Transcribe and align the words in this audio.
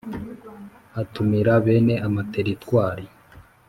Atumira 1.01 1.53
bene 1.65 1.95
amateritwari 2.07 3.05